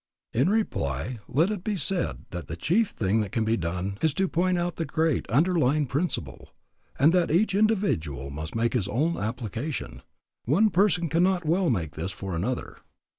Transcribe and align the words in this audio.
In 0.33 0.49
reply, 0.49 1.19
let 1.27 1.51
it 1.51 1.63
be 1.63 1.77
said 1.77 2.25
that 2.31 2.47
the 2.47 2.55
chief 2.55 2.89
thing 2.89 3.21
that 3.21 3.31
can 3.31 3.45
be 3.45 3.55
done 3.55 3.99
is 4.01 4.15
to 4.15 4.27
point 4.27 4.57
out 4.57 4.77
the 4.77 4.83
great 4.83 5.29
underlying 5.29 5.85
principle, 5.85 6.55
and 6.97 7.13
that 7.13 7.29
each 7.29 7.53
individual 7.53 8.31
must 8.31 8.55
make 8.55 8.73
his 8.73 8.87
own 8.87 9.15
application; 9.15 10.01
one 10.45 10.71
person 10.71 11.07
cannot 11.07 11.45
well 11.45 11.69
make 11.69 11.93
this 11.93 12.11
for 12.11 12.33
another. 12.33 12.77